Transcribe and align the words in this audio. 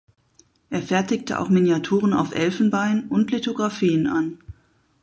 Er 0.71 0.81
fertigte 0.81 1.37
auch 1.37 1.49
Miniaturen 1.49 2.13
auf 2.13 2.33
Elfenbein 2.33 3.07
und 3.09 3.29
Lithografien 3.29 4.07
an. 4.07 4.39